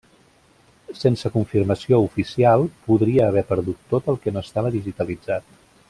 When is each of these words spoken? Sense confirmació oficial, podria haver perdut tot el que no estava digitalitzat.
Sense 1.01 1.29
confirmació 1.35 1.99
oficial, 2.05 2.65
podria 2.87 3.27
haver 3.29 3.45
perdut 3.53 3.87
tot 3.93 4.11
el 4.15 4.19
que 4.25 4.35
no 4.37 4.47
estava 4.49 4.73
digitalitzat. 4.79 5.55